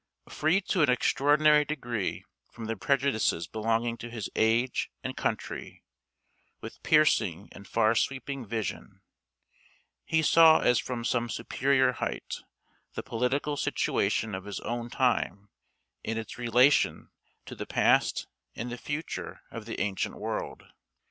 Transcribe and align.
Free 0.29 0.61
to 0.61 0.81
an 0.81 0.89
extraordinary 0.89 1.63
degree 1.63 2.25
from 2.51 2.65
the 2.65 2.75
prejudices 2.75 3.45
belonging 3.45 3.97
to 3.97 4.09
his 4.09 4.31
age 4.35 4.89
and 5.03 5.15
country, 5.15 5.83
with 6.59 6.81
piercing 6.81 7.49
and 7.51 7.67
far 7.67 7.93
sweeping 7.93 8.43
vision, 8.43 9.01
he 10.03 10.23
saw 10.23 10.59
as 10.61 10.79
from 10.79 11.05
some 11.05 11.29
superior 11.29 11.91
height, 11.91 12.37
the 12.95 13.03
political 13.03 13.55
situation 13.55 14.33
of 14.33 14.45
his 14.45 14.59
own 14.61 14.89
time 14.89 15.49
in 16.03 16.17
its 16.17 16.35
relation 16.35 17.11
to 17.45 17.53
the 17.53 17.67
past 17.67 18.25
and 18.55 18.71
the 18.71 18.79
future 18.79 19.41
of 19.51 19.65
the 19.67 19.79
ancient 19.79 20.15
world. 20.15 20.63